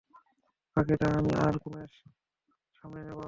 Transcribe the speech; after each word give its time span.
বাকিটা 0.77 1.07
আমি 1.17 1.31
আর 1.43 1.53
মুকেশ 1.63 1.93
সামলে 2.75 3.01
নেব। 3.07 3.19